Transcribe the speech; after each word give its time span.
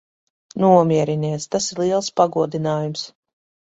Nomierinies. 0.63 1.45
Tas 1.55 1.67
ir 1.75 1.83
liels 1.85 2.11
pagodinājums. 2.21 3.05